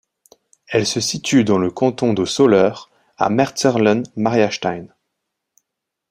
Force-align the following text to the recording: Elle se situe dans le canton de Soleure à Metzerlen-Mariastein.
Elle 0.67 0.87
se 0.87 0.99
situe 0.99 1.43
dans 1.43 1.59
le 1.59 1.69
canton 1.69 2.15
de 2.15 2.25
Soleure 2.25 2.89
à 3.19 3.29
Metzerlen-Mariastein. 3.29 4.87